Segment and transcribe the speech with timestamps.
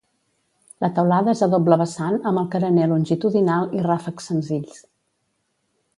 [0.83, 4.85] La teulada és a doble vessant amb el carener longitudinal i ràfecs senzills.